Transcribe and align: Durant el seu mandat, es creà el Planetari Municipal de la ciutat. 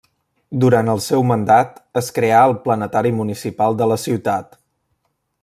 Durant 0.61 0.87
el 0.93 1.01
seu 1.07 1.25
mandat, 1.31 1.77
es 2.01 2.09
creà 2.17 2.39
el 2.47 2.55
Planetari 2.65 3.13
Municipal 3.19 3.79
de 3.83 3.91
la 3.93 3.99
ciutat. 4.07 4.59